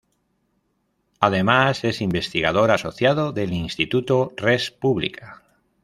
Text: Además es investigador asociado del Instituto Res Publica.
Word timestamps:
Además 1.19 1.83
es 1.83 2.01
investigador 2.01 2.71
asociado 2.71 3.33
del 3.33 3.53
Instituto 3.53 4.33
Res 4.35 4.71
Publica. 4.71 5.43